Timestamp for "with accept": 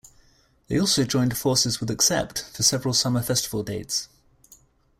1.79-2.41